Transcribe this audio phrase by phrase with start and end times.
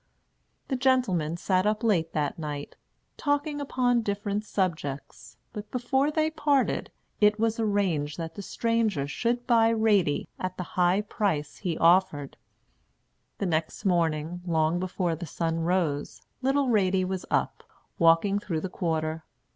[0.69, 2.75] The gentlemen sat up late that night,
[3.17, 6.89] talking upon different subjects; but, before they parted,
[7.19, 12.35] it was arranged that the stranger should buy Ratie at the high price he offered.
[13.37, 17.63] The next morning, long before the sun rose, little Ratie was up,
[17.99, 19.23] walking through the quarter.